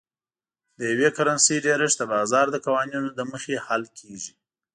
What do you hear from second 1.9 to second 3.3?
د بازار د قوانینو له